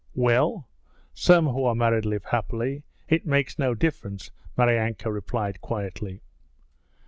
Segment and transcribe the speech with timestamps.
[0.15, 0.67] 'Well?
[1.13, 2.81] Some who are married live happily.
[3.07, 6.23] It makes no difference!' Maryanka replied quietly.